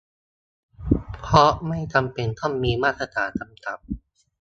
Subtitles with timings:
[1.19, 3.79] เพราะไม่จำเป็นต้องมีมาตรฐานกำกับ